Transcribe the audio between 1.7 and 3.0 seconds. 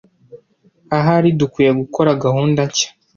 gukora gahunda nshya.